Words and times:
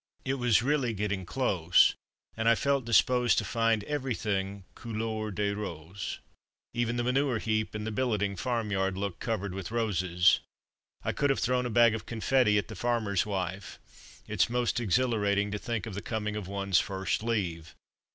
It 0.25 0.33
was 0.39 0.63
really 0.63 0.93
getting 0.93 1.27
close 1.27 1.93
and 2.35 2.49
I 2.49 2.55
felt 2.55 2.85
disposed 2.85 3.37
to 3.37 3.45
find 3.45 3.83
everything 3.83 4.63
couleur 4.73 5.29
de 5.29 5.51
rose. 5.53 6.17
Even 6.73 6.97
the 6.97 7.03
manure 7.03 7.37
heap 7.37 7.75
in 7.75 7.83
the 7.83 7.91
billeting 7.91 8.35
farm 8.35 8.71
yard 8.71 8.97
looked 8.97 9.19
covered 9.19 9.53
with 9.53 9.69
roses. 9.69 10.39
I 11.03 11.11
could 11.11 11.29
have 11.29 11.39
thrown 11.39 11.67
a 11.67 11.69
bag 11.69 11.93
of 11.93 12.07
confetti 12.07 12.57
at 12.57 12.67
the 12.67 12.75
farmer's 12.75 13.27
wife 13.27 13.79
it's 14.27 14.49
most 14.49 14.79
exhilarating 14.79 15.51
to 15.51 15.59
think 15.59 15.85
of 15.85 15.93
the 15.93 16.01
coming 16.01 16.35
of 16.35 16.47
one's 16.47 16.79
first 16.79 17.21
leave. 17.21 17.75